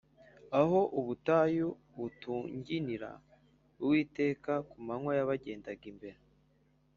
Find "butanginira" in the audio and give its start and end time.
1.97-3.11